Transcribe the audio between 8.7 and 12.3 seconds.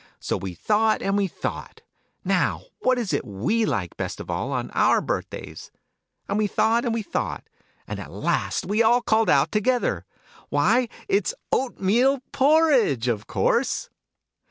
all called out together 'Why, its oatmeal